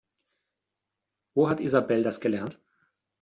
[1.35, 2.59] Wo hat Isabell das gelernt?